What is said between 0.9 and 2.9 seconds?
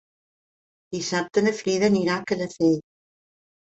Dissabte na Frida anirà a Calafell.